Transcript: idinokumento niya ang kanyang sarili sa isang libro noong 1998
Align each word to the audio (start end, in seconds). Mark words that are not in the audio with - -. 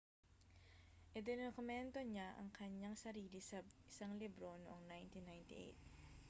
idinokumento 1.19 1.99
niya 2.11 2.27
ang 2.41 2.49
kanyang 2.59 2.95
sarili 3.03 3.37
sa 3.49 3.57
isang 3.91 4.13
libro 4.21 4.51
noong 4.65 4.81
1998 4.89 5.77